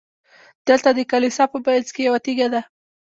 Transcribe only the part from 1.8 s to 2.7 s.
کې یوه تیږه ده.